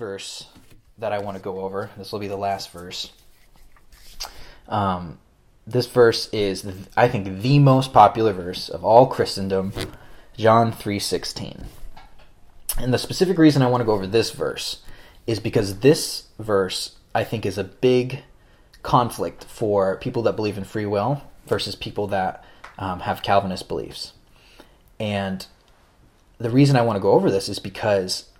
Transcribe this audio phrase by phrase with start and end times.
[0.00, 0.46] Verse
[0.96, 3.12] that I want to go over, this will be the last verse.
[4.66, 5.18] Um,
[5.66, 6.64] this verse is,
[6.96, 9.74] I think, the most popular verse of all Christendom,
[10.38, 11.66] John 3:16.
[12.78, 14.80] And the specific reason I want to go over this verse
[15.26, 18.20] is because this verse, I think, is a big
[18.82, 22.42] conflict for people that believe in free will versus people that
[22.78, 24.14] um, have Calvinist beliefs.
[24.98, 25.46] And
[26.38, 28.30] the reason I want to go over this is because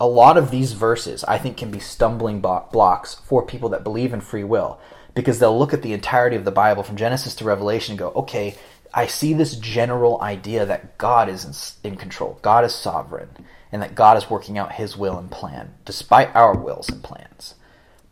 [0.00, 4.14] a lot of these verses I think can be stumbling blocks for people that believe
[4.14, 4.80] in free will
[5.14, 8.08] because they'll look at the entirety of the Bible from Genesis to Revelation and go,
[8.16, 8.56] okay,
[8.94, 13.28] I see this general idea that God is in, in control, God is sovereign,
[13.70, 17.54] and that God is working out his will and plan despite our wills and plans.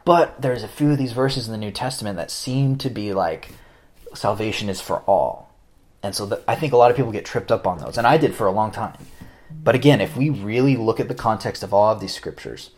[0.04, 3.12] But there's a few of these verses in the New Testament that seem to be
[3.12, 3.50] like
[4.14, 5.52] salvation is for all.
[6.02, 8.06] And so the, I think a lot of people get tripped up on those, and
[8.06, 8.98] I did for a long time.
[9.50, 12.70] But again, if we really look at the context of all of these scriptures,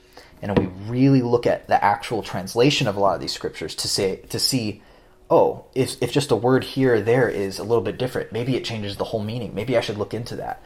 [0.42, 3.88] and we really look at the actual translation of a lot of these scriptures to
[3.88, 4.82] say to see,
[5.28, 8.56] oh, if if just a word here or there is a little bit different, maybe
[8.56, 9.54] it changes the whole meaning.
[9.54, 10.62] Maybe I should look into that.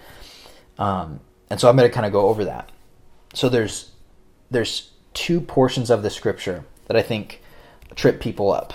[0.79, 2.71] Um, and so I'm going to kind of go over that.
[3.35, 3.91] So there's
[4.51, 7.43] there's two portions of the scripture that I think
[7.95, 8.75] trip people up.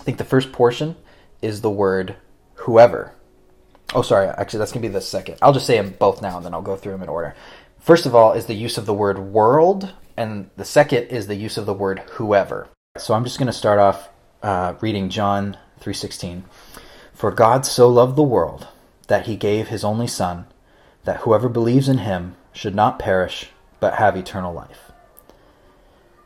[0.00, 0.96] I think the first portion
[1.40, 2.16] is the word
[2.54, 3.14] whoever.
[3.94, 4.26] Oh, sorry.
[4.26, 5.38] Actually, that's going to be the second.
[5.40, 7.34] I'll just say them both now, and then I'll go through them in order.
[7.78, 11.36] First of all, is the use of the word world, and the second is the
[11.36, 12.68] use of the word whoever.
[12.96, 14.08] So I'm just going to start off
[14.42, 16.42] uh, reading John 3:16.
[17.12, 18.66] For God so loved the world
[19.06, 20.46] that he gave his only Son,
[21.04, 24.92] that whoever believes in him should not perish, but have eternal life.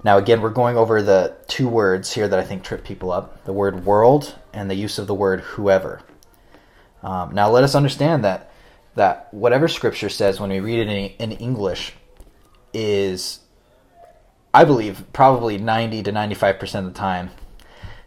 [0.05, 3.45] Now, again, we're going over the two words here that I think trip people up
[3.45, 6.03] the word world and the use of the word whoever.
[7.03, 8.51] Um, now, let us understand that
[8.95, 11.93] that whatever Scripture says when we read it in, in English
[12.73, 13.41] is,
[14.53, 17.31] I believe, probably ninety to ninety-five percent of the time.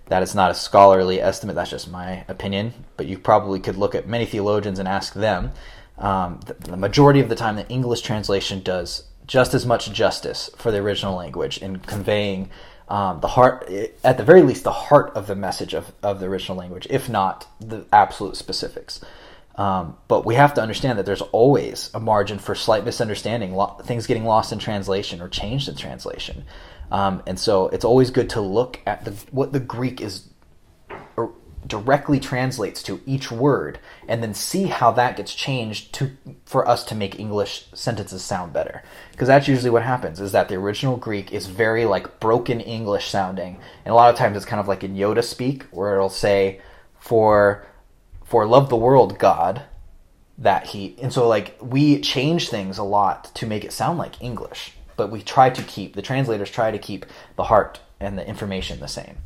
[0.07, 1.55] That is not a scholarly estimate.
[1.55, 2.73] That's just my opinion.
[2.97, 5.51] But you probably could look at many theologians and ask them.
[5.97, 10.49] Um, the, the majority of the time, the English translation does just as much justice
[10.57, 12.49] for the original language in conveying
[12.91, 13.69] um, the heart,
[14.03, 17.07] at the very least, the heart of the message of, of the original language, if
[17.07, 18.99] not the absolute specifics.
[19.55, 23.79] Um, but we have to understand that there's always a margin for slight misunderstanding, lo-
[23.81, 26.43] things getting lost in translation or changed in translation.
[26.91, 30.27] Um, and so it's always good to look at the, what the Greek is
[31.65, 36.11] directly translates to each word and then see how that gets changed to
[36.45, 38.83] for us to make english sentences sound better.
[39.11, 43.09] Because that's usually what happens is that the original greek is very like broken english
[43.09, 43.59] sounding.
[43.85, 46.61] And a lot of times it's kind of like in yoda speak where it'll say
[46.99, 47.65] for
[48.23, 49.63] for love the world god
[50.37, 54.21] that he and so like we change things a lot to make it sound like
[54.21, 57.05] english but we try to keep the translators try to keep
[57.35, 59.17] the heart and the information the same.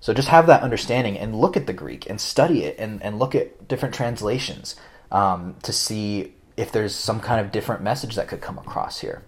[0.00, 3.18] So just have that understanding and look at the Greek and study it and, and
[3.18, 4.76] look at different translations
[5.10, 9.22] um, to see if there's some kind of different message that could come across here.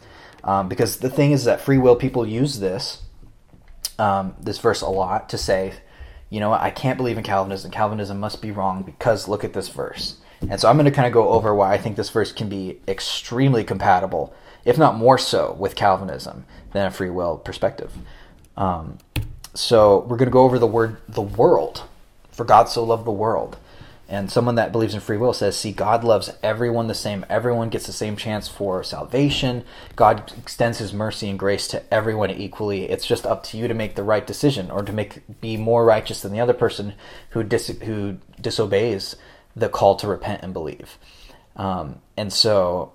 [0.45, 3.03] Um, because the thing is that free will people use this
[3.99, 5.75] um, this verse a lot to say,
[6.31, 7.71] you know, I can't believe in Calvinism.
[7.71, 10.17] Calvinism must be wrong because look at this verse.
[10.49, 12.49] And so I'm going to kind of go over why I think this verse can
[12.49, 14.34] be extremely compatible,
[14.65, 17.93] if not more so, with Calvinism than a free will perspective.
[18.57, 18.99] Um,
[19.55, 21.85] so we're going to go over the word the world.
[22.31, 23.59] For God so loved the world.
[24.09, 27.25] And someone that believes in free will says, see, God loves everyone the same.
[27.31, 29.65] Everyone gets the same chance for salvation.
[29.97, 32.91] God extends his mercy and grace to everyone equally.
[32.91, 35.87] It's just up to you to make the right decision or to make be more
[35.87, 36.93] righteous than the other person
[37.31, 39.17] who dis, who disobeys
[39.57, 40.99] the call to repent and believe.
[41.57, 42.93] Um, and so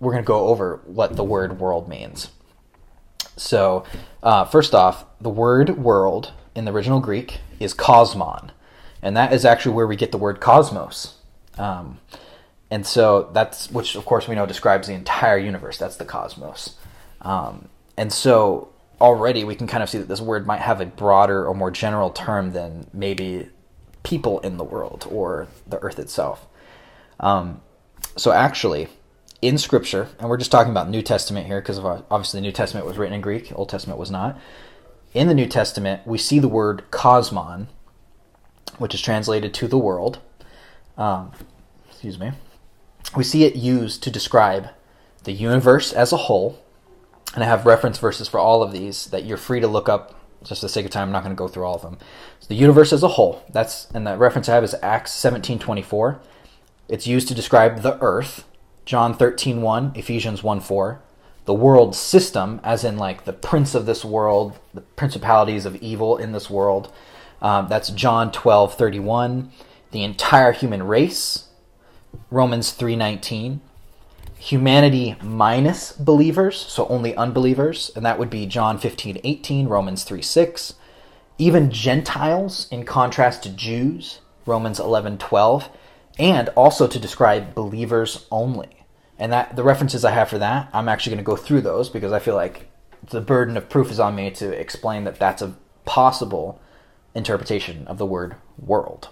[0.00, 2.30] we're going to go over what the word world means.
[3.38, 3.84] So,
[4.22, 8.50] uh, first off, the word world in the original Greek is cosmon,
[9.02, 11.14] and that is actually where we get the word cosmos.
[11.56, 11.98] Um,
[12.70, 15.78] and so that's which, of course, we know describes the entire universe.
[15.78, 16.76] That's the cosmos.
[17.22, 18.68] Um, and so
[19.00, 21.70] already we can kind of see that this word might have a broader or more
[21.70, 23.48] general term than maybe
[24.02, 26.46] people in the world or the earth itself.
[27.20, 27.60] Um,
[28.16, 28.88] so actually,
[29.40, 32.86] in Scripture, and we're just talking about New Testament here because obviously the New Testament
[32.86, 34.38] was written in Greek, Old Testament was not.
[35.14, 37.68] In the New Testament, we see the word cosmon,
[38.78, 40.18] which is translated to the world.
[40.96, 41.32] Um,
[41.88, 42.32] excuse me.
[43.16, 44.68] We see it used to describe
[45.24, 46.62] the universe as a whole,
[47.34, 50.14] and I have reference verses for all of these that you're free to look up.
[50.44, 51.98] Just for the sake of time, I'm not going to go through all of them.
[52.40, 53.42] So the universe as a whole.
[53.50, 56.20] That's and the reference I have is Acts 17:24.
[56.88, 58.44] It's used to describe the earth,
[58.88, 60.98] John 13 1, Ephesians 1 4,
[61.44, 66.16] the world system, as in like the prince of this world, the principalities of evil
[66.16, 66.90] in this world.
[67.42, 69.52] Um, that's John twelve thirty one.
[69.90, 71.48] The entire human race,
[72.30, 73.60] Romans three nineteen.
[74.38, 80.22] Humanity minus believers, so only unbelievers, and that would be John fifteen eighteen, Romans three
[80.22, 80.72] six.
[81.36, 85.68] Even Gentiles, in contrast to Jews, Romans eleven twelve,
[86.18, 88.77] and also to describe believers only
[89.18, 91.88] and that the references I have for that, I'm actually going to go through those
[91.88, 92.70] because I feel like
[93.10, 96.60] the burden of proof is on me to explain that that's a possible
[97.14, 99.08] interpretation of the word world.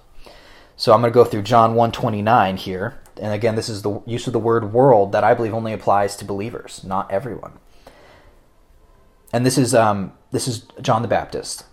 [0.77, 2.99] So I'm going to go through John 129 here.
[3.21, 6.17] And again, this is the use of the word world that I believe only applies
[6.17, 7.53] to believers, not everyone.
[9.33, 11.65] And this is um, this is John the Baptist.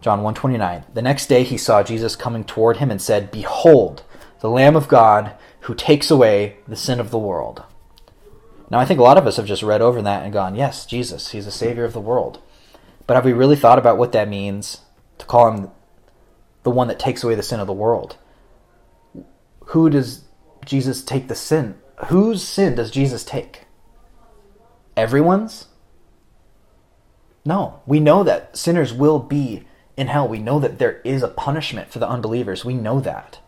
[0.00, 0.84] John 129.
[0.94, 4.02] The next day he saw Jesus coming toward him and said, "Behold,
[4.40, 7.62] the Lamb of God who takes away the sin of the world.
[8.70, 10.84] Now, I think a lot of us have just read over that and gone, yes,
[10.86, 12.40] Jesus, he's the Savior of the world.
[13.06, 14.82] But have we really thought about what that means
[15.16, 15.70] to call him
[16.62, 18.18] the one that takes away the sin of the world?
[19.66, 20.24] Who does
[20.64, 21.76] Jesus take the sin?
[22.06, 23.64] Whose sin does Jesus take?
[24.96, 25.66] Everyone's?
[27.44, 27.80] No.
[27.86, 29.64] We know that sinners will be
[29.96, 30.28] in hell.
[30.28, 32.64] We know that there is a punishment for the unbelievers.
[32.64, 33.40] We know that.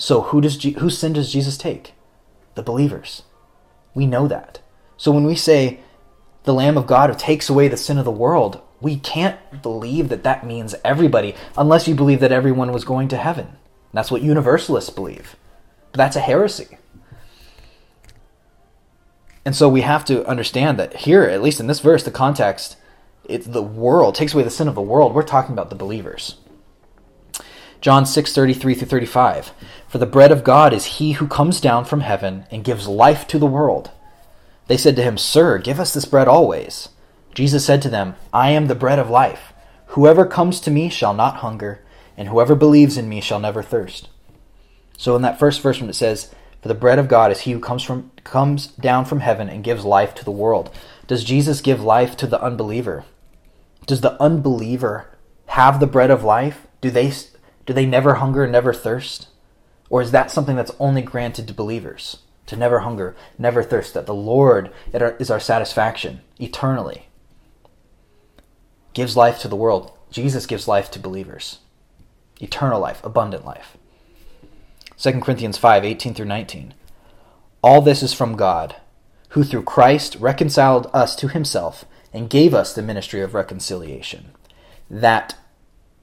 [0.00, 1.92] So who does whose sin does Jesus take?
[2.54, 3.24] The believers.
[3.92, 4.60] We know that.
[4.96, 5.80] So when we say
[6.44, 10.08] the Lamb of God who takes away the sin of the world, we can't believe
[10.08, 13.58] that that means everybody unless you believe that everyone was going to heaven.
[13.92, 15.36] That's what universalists believe.
[15.92, 16.78] But that's a heresy.
[19.44, 22.78] And so we have to understand that here, at least in this verse, the context,
[23.24, 25.12] it's the world takes away the sin of the world.
[25.14, 26.36] We're talking about the believers.
[27.80, 29.52] John 6:33 through 35.
[29.88, 33.26] For the bread of God is he who comes down from heaven and gives life
[33.28, 33.90] to the world.
[34.66, 36.90] They said to him, "Sir, give us this bread always."
[37.34, 39.54] Jesus said to them, "I am the bread of life.
[39.96, 41.80] Whoever comes to me shall not hunger,
[42.18, 44.08] and whoever believes in me shall never thirst."
[44.98, 46.28] So in that first verse when it says,
[46.60, 49.64] "For the bread of God is he who comes from comes down from heaven and
[49.64, 50.68] gives life to the world."
[51.06, 53.04] Does Jesus give life to the unbeliever?
[53.86, 55.06] Does the unbeliever
[55.46, 56.66] have the bread of life?
[56.82, 57.10] Do they
[57.66, 59.28] do they never hunger never thirst?
[59.88, 62.18] Or is that something that's only granted to believers?
[62.46, 67.08] To never hunger, never thirst, that the Lord is our satisfaction eternally.
[68.92, 69.92] Gives life to the world.
[70.10, 71.58] Jesus gives life to believers.
[72.40, 73.76] Eternal life, abundant life.
[74.96, 76.74] 2 Corinthians 5 18 through 19.
[77.62, 78.76] All this is from God,
[79.30, 84.32] who through Christ reconciled us to himself and gave us the ministry of reconciliation.
[84.88, 85.36] That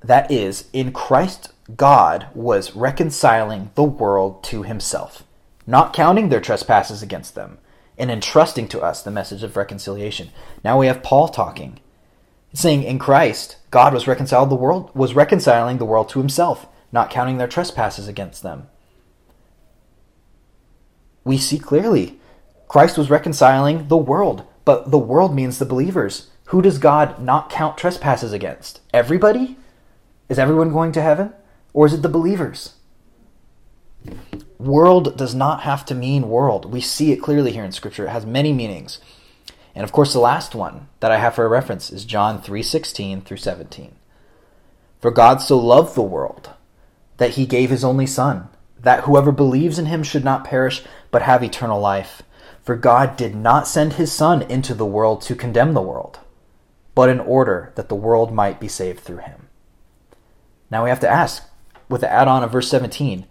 [0.04, 5.24] that is, in Christ God was reconciling the world to himself,
[5.66, 7.58] not counting their trespasses against them,
[7.98, 10.30] and entrusting to us the message of reconciliation.
[10.64, 11.80] Now we have Paul talking.
[12.54, 17.10] Saying in Christ, God was reconciled the world was reconciling the world to himself, not
[17.10, 18.68] counting their trespasses against them.
[21.26, 22.18] We see clearly
[22.70, 26.28] Christ was reconciling the world, but the world means the believers.
[26.46, 28.80] Who does God not count trespasses against?
[28.94, 29.58] Everybody?
[30.30, 31.34] Is everyone going to heaven?
[31.74, 32.74] Or is it the believers?
[34.58, 36.72] World does not have to mean world.
[36.72, 38.06] We see it clearly here in Scripture.
[38.06, 39.00] It has many meanings.
[39.76, 43.22] And of course, the last one that I have for a reference is John 3:16
[43.22, 43.96] through 17.
[45.00, 46.50] For God so loved the world
[47.18, 48.50] that he gave his only son,
[48.82, 52.24] that whoever believes in him should not perish but have eternal life.
[52.64, 56.20] For God did not send his son into the world to condemn the world,
[56.96, 59.47] but in order that the world might be saved through him.
[60.70, 61.44] Now we have to ask,
[61.90, 63.26] with the add on of verse 17.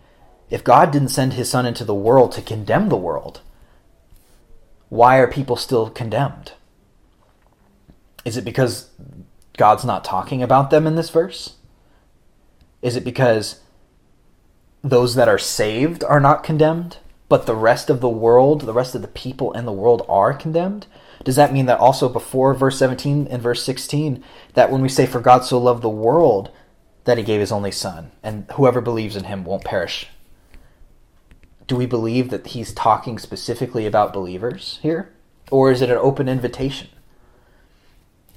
[0.49, 3.41] If God didn't send his son into the world to condemn the world,
[4.89, 6.53] why are people still condemned?
[8.25, 8.91] Is it because
[9.57, 11.57] God's not talking about them in this verse?
[12.83, 13.61] Is it because
[14.83, 18.95] those that are saved are not condemned, but the rest of the world, the rest
[18.95, 20.87] of the people in the world are condemned?
[21.25, 24.23] Does that mean that also before verse 17 and verse 16,
[24.55, 26.51] that when we say, For God so loved the world,
[27.07, 30.09] that he gave his only son, and whoever believes in him won't perish.
[31.67, 35.13] Do we believe that he's talking specifically about believers here?
[35.51, 36.89] Or is it an open invitation?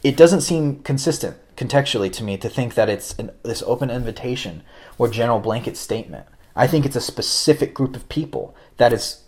[0.04, 4.64] It doesn't seem consistent contextually to me to think that it's an, this open invitation
[4.98, 6.26] or general blanket statement.
[6.56, 9.24] I think it's a specific group of people that is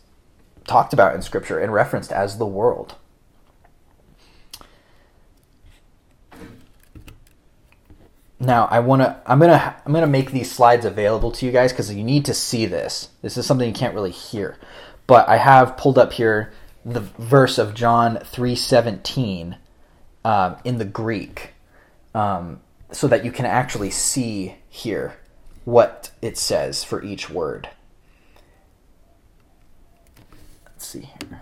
[0.65, 2.95] talked about in Scripture and referenced as the world.
[8.41, 9.21] Now I want to.
[9.27, 9.75] I'm gonna.
[9.86, 13.10] I'm gonna make these slides available to you guys because you need to see this.
[13.21, 14.57] This is something you can't really hear,
[15.05, 16.51] but I have pulled up here
[16.83, 19.57] the verse of John three seventeen
[20.25, 21.53] um, in the Greek,
[22.15, 25.17] um, so that you can actually see here
[25.63, 27.69] what it says for each word.
[30.65, 31.41] Let's see here.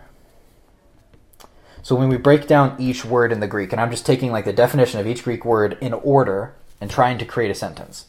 [1.82, 4.44] So when we break down each word in the Greek, and I'm just taking like
[4.44, 8.06] the definition of each Greek word in order and trying to create a sentence.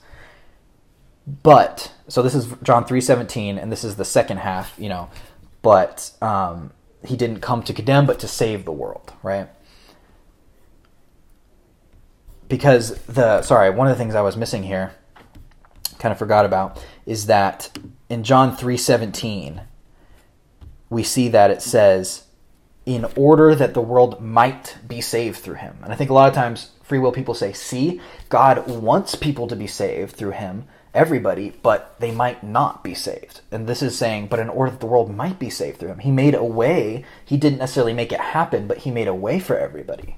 [1.27, 5.09] But so this is John 3:17 and this is the second half, you know,
[5.63, 6.73] but um,
[7.05, 9.49] he didn't come to condemn but to save the world, right?
[12.49, 14.93] Because the sorry, one of the things I was missing here
[15.99, 17.77] kind of forgot about is that
[18.09, 19.63] in John 3:17
[20.89, 22.25] we see that it says
[22.85, 25.79] in order that the world might be saved through him.
[25.85, 29.47] And I think a lot of times free will people say, "See, God wants people
[29.47, 33.41] to be saved through him." everybody, but they might not be saved.
[33.51, 35.99] And this is saying, but in order that the world might be saved through him,
[36.01, 37.05] he made a way.
[37.25, 40.17] He didn't necessarily make it happen, but he made a way for everybody.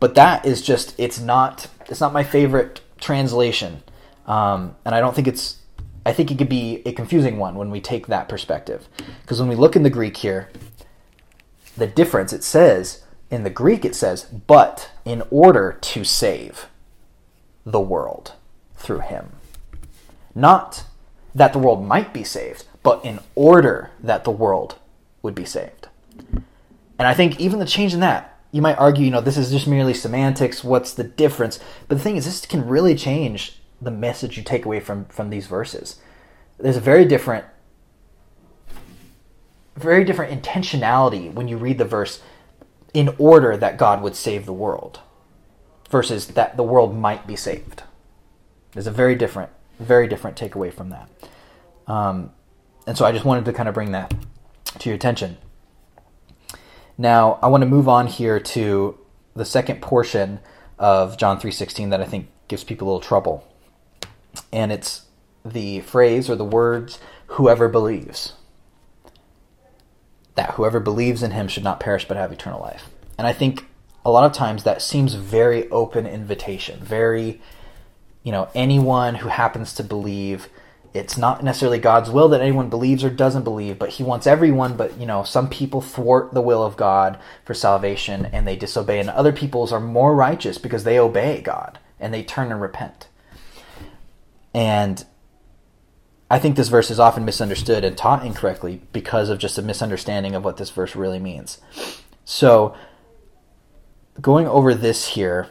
[0.00, 3.82] But that is just, it's not, it's not my favorite translation.
[4.26, 5.58] Um, and I don't think it's,
[6.04, 8.88] I think it could be a confusing one when we take that perspective.
[9.22, 10.50] Because when we look in the Greek here,
[11.76, 16.66] the difference, it says, in the Greek, it says, but in order to save
[17.64, 18.32] the world
[18.76, 19.32] through him.
[20.34, 20.84] Not
[21.34, 24.76] that the world might be saved, but in order that the world
[25.22, 25.88] would be saved.
[26.98, 29.50] And I think even the change in that, you might argue, you know, this is
[29.50, 30.62] just merely semantics.
[30.62, 31.58] What's the difference?
[31.88, 35.28] But the thing is, this can really change the message you take away from from
[35.28, 35.96] these verses.
[36.58, 37.44] There's a very different,
[39.74, 42.22] very different intentionality when you read the verse
[42.96, 45.00] in order that God would save the world
[45.90, 47.82] versus that the world might be saved.
[48.72, 51.10] There's a very different very different takeaway from that.
[51.86, 52.32] Um,
[52.86, 54.14] and so I just wanted to kind of bring that
[54.78, 55.36] to your attention.
[56.96, 58.98] Now I want to move on here to
[59.34, 60.40] the second portion
[60.78, 63.44] of John 3:16 that I think gives people a little trouble.
[64.50, 65.02] And it's
[65.44, 68.32] the phrase or the words whoever believes.
[70.36, 72.88] That whoever believes in him should not perish but have eternal life.
[73.18, 73.66] And I think
[74.04, 77.40] a lot of times that seems very open invitation, very
[78.22, 80.48] you know, anyone who happens to believe
[80.96, 84.76] it's not necessarily God's will that anyone believes or doesn't believe, but He wants everyone.
[84.76, 88.98] But you know, some people thwart the will of God for salvation and they disobey,
[88.98, 93.08] and other people's are more righteous because they obey God and they turn and repent.
[94.54, 95.04] And
[96.28, 100.34] I think this verse is often misunderstood and taught incorrectly because of just a misunderstanding
[100.34, 101.58] of what this verse really means.
[102.24, 102.74] So,
[104.20, 105.48] going over this here,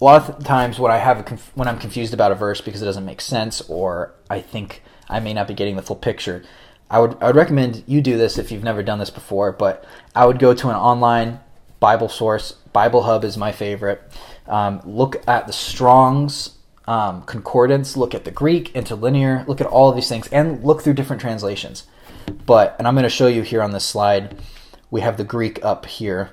[0.00, 2.82] a lot of times when I have conf- when I'm confused about a verse because
[2.82, 6.42] it doesn't make sense or I think I may not be getting the full picture,
[6.90, 9.52] I would I would recommend you do this if you've never done this before.
[9.52, 11.40] But I would go to an online
[11.80, 12.52] Bible source.
[12.72, 14.02] Bible Hub is my favorite.
[14.46, 17.96] Um, look at the Strong's um, concordance.
[17.96, 19.44] Look at the Greek interlinear.
[19.48, 21.84] Look at all of these things and look through different translations.
[22.46, 24.36] But and I'm going to show you here on this slide.
[24.90, 26.30] We have the Greek up here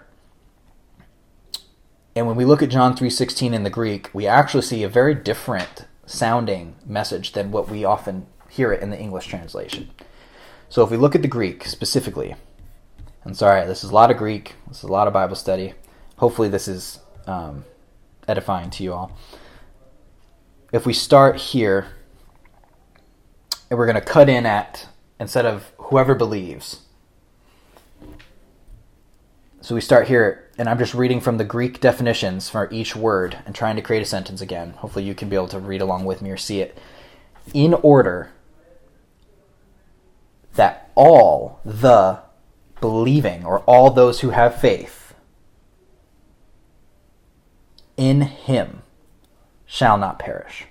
[2.18, 5.14] and when we look at John 3:16 in the Greek, we actually see a very
[5.14, 9.92] different sounding message than what we often hear it in the English translation.
[10.68, 12.34] So if we look at the Greek specifically,
[13.28, 15.74] and sorry, this is a lot of Greek, this is a lot of Bible study.
[16.16, 17.66] Hopefully, this is um,
[18.28, 19.18] edifying to you all.
[20.72, 21.88] If we start here,
[23.70, 24.88] and we're going to cut in at
[25.20, 26.82] instead of whoever believes.
[29.60, 33.38] So we start here and I'm just reading from the Greek definitions for each word
[33.46, 34.72] and trying to create a sentence again.
[34.78, 36.80] Hopefully, you can be able to read along with me or see it
[37.54, 38.32] in order
[40.56, 42.22] that all the
[42.82, 45.14] believing or all those who have faith
[47.96, 48.84] in him
[49.66, 50.66] shall not perish.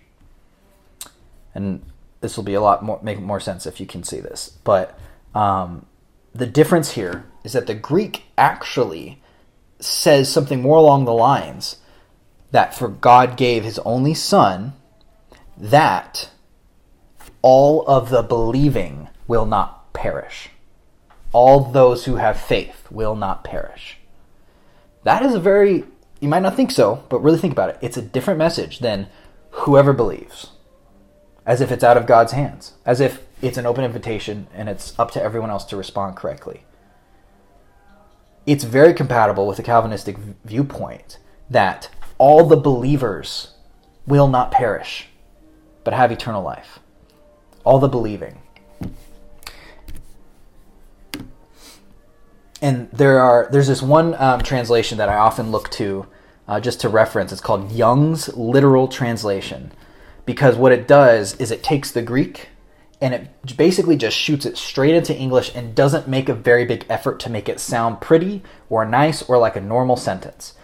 [1.55, 1.83] And
[2.21, 4.59] this will be a lot more make more sense if you can see this.
[4.65, 4.99] But
[5.35, 5.87] um,
[6.35, 9.23] the difference here is that the Greek actually
[9.81, 11.77] says something more along the lines
[12.51, 14.73] that for God gave his only son
[15.57, 16.31] that
[17.43, 20.51] all of the believing will not perish.
[21.33, 23.99] All those who have faith will not perish.
[25.05, 25.85] That is a very,
[26.21, 27.79] you might not think so, but really think about it.
[27.81, 29.09] It's a different message than
[29.51, 30.51] whoever believes,
[31.45, 34.99] as if it's out of God's hands, as if it's an open invitation and it's
[34.99, 36.65] up to everyone else to respond correctly
[38.47, 41.19] it's very compatible with the Calvinistic viewpoint
[41.51, 43.55] that all the believers
[44.07, 45.09] will not perish,
[45.83, 46.79] but have eternal life.
[47.65, 48.41] All the believing.
[52.63, 56.07] And there are there's this one um, translation that I often look to
[56.49, 57.33] uh, just to reference.
[57.33, 59.73] It's called Young's literal translation
[60.25, 62.49] because what it does is it takes the Greek
[63.01, 66.87] and it basically just shoots it straight into English and doesn't make a very big
[66.89, 70.55] effort to make it sound pretty or nice or like a normal sentence.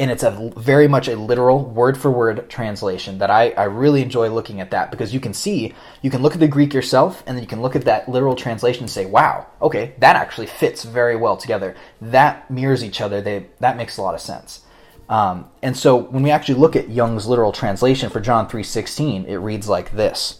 [0.00, 4.00] And it's a very much a literal word for word translation that I, I really
[4.00, 7.22] enjoy looking at that because you can see, you can look at the Greek yourself
[7.26, 10.46] and then you can look at that literal translation and say, wow, okay, that actually
[10.46, 11.76] fits very well together.
[12.00, 13.20] That mirrors each other.
[13.20, 14.62] They, that makes a lot of sense.
[15.10, 19.38] Um, and so when we actually look at Young's literal translation for John 3:16, it
[19.38, 20.38] reads like this: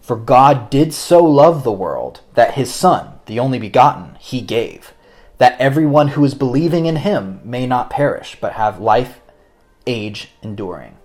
[0.00, 4.94] for God did so love the world that his Son, the only begotten, he gave,
[5.38, 9.20] that everyone who is believing in him may not perish, but have life,
[9.86, 10.96] age, enduring.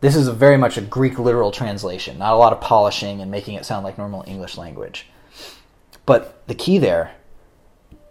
[0.00, 3.54] This is very much a Greek literal translation, not a lot of polishing and making
[3.54, 5.06] it sound like normal English language.
[6.06, 7.14] But the key there,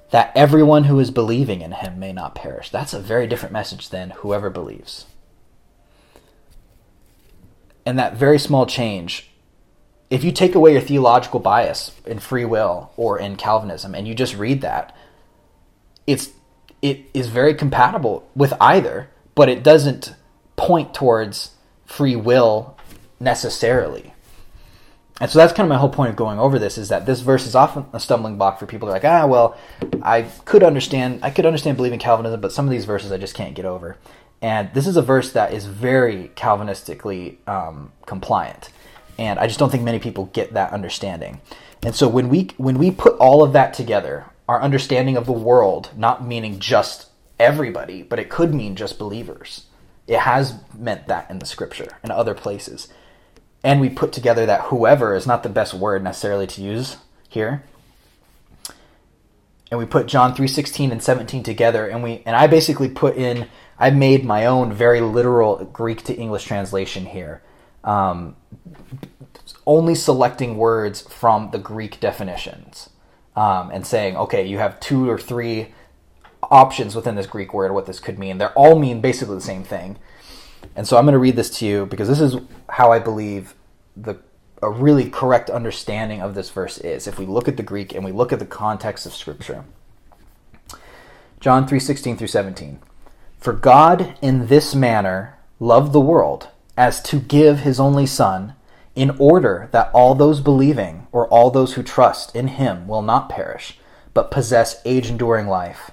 [0.10, 2.70] that everyone who is believing in him may not perish.
[2.70, 5.06] That's a very different message than whoever believes.
[7.86, 9.30] And that very small change
[10.14, 14.14] if you take away your theological bias in free will or in Calvinism and you
[14.14, 14.96] just read that,
[16.08, 16.32] it's
[16.82, 20.14] it is very compatible with either, but it doesn't
[20.56, 21.52] point towards
[21.86, 22.78] free will
[23.20, 24.14] necessarily.
[25.22, 27.22] And so that's kind of my whole point of going over this is that this
[27.22, 28.88] verse is often a stumbling block for people.
[28.88, 29.58] They're like, ah, well,
[30.02, 33.36] I could understand, I could understand believing Calvinism, but some of these verses I just
[33.36, 33.96] can't get over.
[34.42, 38.72] And this is a verse that is very Calvinistically um, compliant
[39.18, 41.42] and I just don't think many people get that understanding.
[41.84, 45.32] And so when we when we put all of that together, our understanding of the
[45.32, 47.08] world, not meaning just
[47.40, 49.66] everybody, but it could mean just believers.
[50.08, 52.90] It has meant that in the scripture and other places.
[53.64, 56.98] And we put together that whoever is not the best word necessarily to use
[57.30, 57.64] here.
[59.72, 63.48] And we put John 3:16 and 17 together and we and I basically put in
[63.80, 67.42] I made my own very literal Greek to English translation here
[67.84, 68.36] um,
[69.66, 72.90] only selecting words from the Greek definitions
[73.36, 75.74] um, and saying, okay, you have two or three
[76.44, 78.38] options within this Greek word what this could mean.
[78.38, 79.98] They all mean basically the same thing.
[80.76, 82.36] And so I'm going to read this to you because this is
[82.70, 83.56] how I believe
[83.96, 84.18] the
[84.64, 88.04] a really correct understanding of this verse is if we look at the Greek and
[88.04, 89.66] we look at the context of scripture.
[91.42, 92.80] John 3:16 through 17.
[93.38, 98.54] For God in this manner loved the world as to give his only Son,
[98.96, 103.30] in order that all those believing, or all those who trust in him, will not
[103.30, 103.78] perish,
[104.14, 105.92] but possess age enduring life.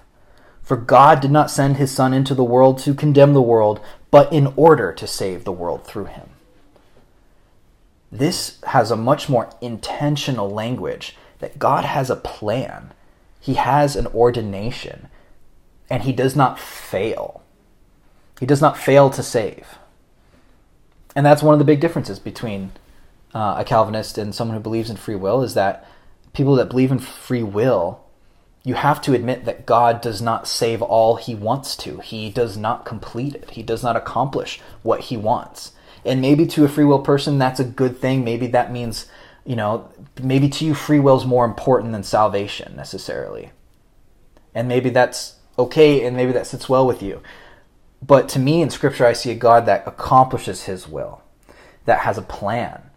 [0.63, 4.33] For God did not send his Son into the world to condemn the world, but
[4.33, 6.29] in order to save the world through him.
[8.13, 12.93] This has a much more intentional language that God has a plan,
[13.41, 15.09] He has an ordination,
[15.89, 17.43] and He does not fail.
[18.39, 19.79] He does not fail to save
[21.15, 22.73] and that's one of the big differences between
[23.35, 25.87] uh, a Calvinist and someone who believes in free will is that
[26.33, 28.05] people that believe in free will,
[28.63, 31.99] you have to admit that God does not save all he wants to.
[31.99, 33.51] He does not complete it.
[33.51, 35.73] He does not accomplish what he wants.
[36.05, 38.25] And maybe to a free will person, that's a good thing.
[38.25, 39.07] Maybe that means,
[39.45, 39.89] you know,
[40.23, 43.53] maybe to you, free will is more important than salvation necessarily.
[44.55, 47.23] And maybe that's okay, and maybe that sits well with you.
[48.03, 51.23] But to me, in Scripture, I see a God that accomplishes His will,
[51.85, 52.90] that has a plan,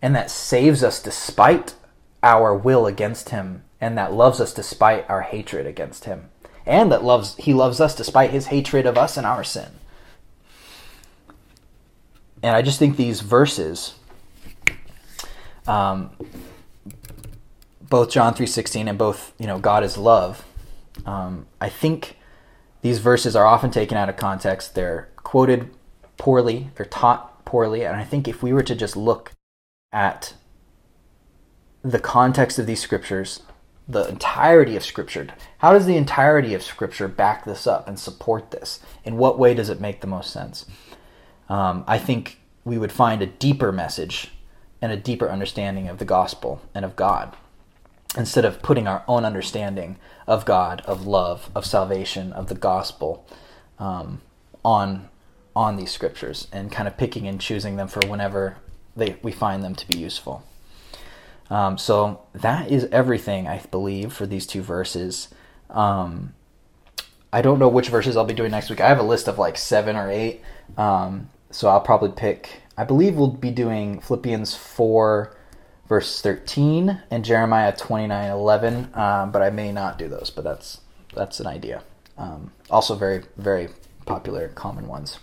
[0.00, 1.74] and that saves us despite
[2.22, 6.30] our will against Him, and that loves us despite our hatred against Him,
[6.66, 9.70] and that loves He loves us despite His hatred of us and our sin.
[12.42, 13.94] And I just think these verses,
[15.66, 16.10] um,
[17.82, 20.44] both John three sixteen and both you know God is love,
[21.06, 22.16] um, I think
[22.82, 24.74] these verses are often taken out of context.
[24.74, 25.70] They're quoted
[26.16, 29.32] poorly, they're taught poorly, and I think if we were to just look
[29.92, 30.34] at
[31.82, 33.42] the context of these scriptures,
[33.88, 38.50] the entirety of scripture, how does the entirety of scripture back this up and support
[38.50, 38.80] this?
[39.04, 40.66] In what way does it make the most sense?
[41.48, 44.32] Um, I think we would find a deeper message
[44.82, 47.34] and a deeper understanding of the gospel and of God
[48.16, 49.96] instead of putting our own understanding
[50.26, 53.26] of God, of love, of salvation, of the gospel
[53.78, 54.20] um,
[54.64, 55.08] on
[55.56, 58.58] on these scriptures and kind of picking and choosing them for whenever
[58.98, 60.44] they, we find them to be useful.
[61.50, 65.28] Um, so that is everything I believe for these two verses.
[65.70, 66.34] Um,
[67.32, 68.80] I don't know which verses I'll be doing next week.
[68.80, 70.42] I have a list of like seven or eight.
[70.76, 72.62] Um, so I'll probably pick.
[72.76, 75.34] I believe we'll be doing Philippians four
[75.88, 78.90] verse 13, and Jeremiah 29 11.
[78.94, 80.80] Um, but I may not do those, but that's
[81.14, 81.82] that's an idea.
[82.16, 83.68] Um, also, very very
[84.06, 85.18] popular, common ones.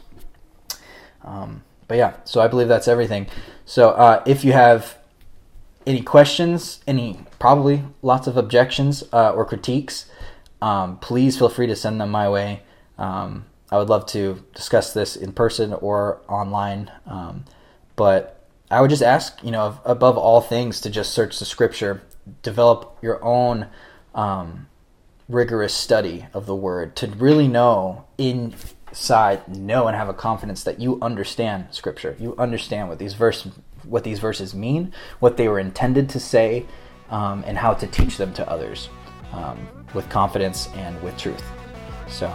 [1.87, 3.27] But yeah, so I believe that's everything.
[3.65, 4.97] So uh, if you have
[5.85, 10.09] any questions, any probably lots of objections uh, or critiques,
[10.61, 12.63] um, please feel free to send them my way.
[12.97, 16.91] Um, I would love to discuss this in person or online.
[17.05, 17.45] Um,
[17.95, 22.01] but I would just ask, you know, above all things, to just search the scripture,
[22.41, 23.67] develop your own
[24.13, 24.67] um,
[25.27, 30.79] rigorous study of the word to really know inside, know and have a confidence that
[30.79, 32.15] you understand scripture.
[32.19, 33.47] You understand what these verse,
[33.83, 36.65] what these verses mean, what they were intended to say,
[37.09, 38.89] um, and how to teach them to others
[39.31, 41.43] um, with confidence and with truth.
[42.07, 42.31] So.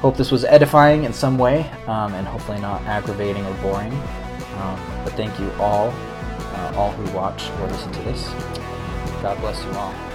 [0.00, 3.92] Hope this was edifying in some way um, and hopefully not aggravating or boring.
[3.92, 8.28] Um, but thank you all, uh, all who watch or listen to this.
[9.22, 10.07] God bless you all.